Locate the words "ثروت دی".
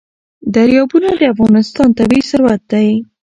2.29-2.87